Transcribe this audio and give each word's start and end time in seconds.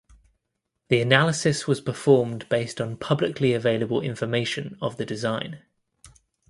The 0.89 0.99
analysis 0.99 1.67
was 1.67 1.79
performed 1.79 2.49
based 2.49 2.81
on 2.81 2.97
publicly 2.97 3.53
available 3.53 4.01
information 4.01 4.75
of 4.81 4.97
the 4.97 5.05
design. 5.05 5.61